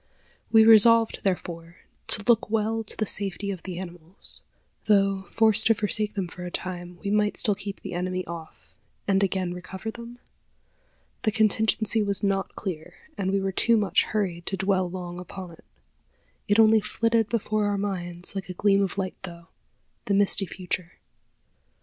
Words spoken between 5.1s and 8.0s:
forced to forsake them for a time, we might still keep the